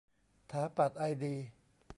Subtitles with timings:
[0.51, 1.35] ถาปัตย์ไอดี